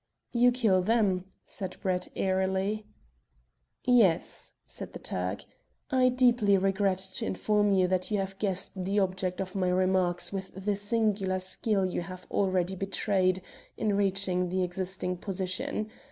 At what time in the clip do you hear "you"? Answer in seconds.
0.33-0.51, 7.71-7.87, 8.09-8.17, 11.85-12.01